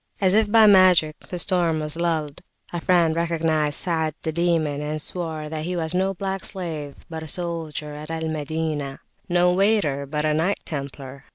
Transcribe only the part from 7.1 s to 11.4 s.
a soldier at Al Madinah "no waiter, but a Knight Templar."